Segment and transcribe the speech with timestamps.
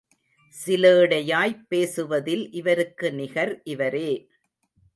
[0.55, 4.09] சிலேடையாய்ப் பேசுவதில் இவருக்கு நிகர் இவரே.